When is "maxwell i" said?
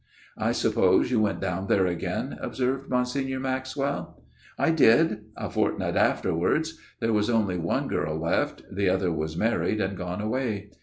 3.39-4.71